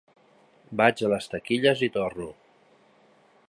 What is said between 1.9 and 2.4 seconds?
torno.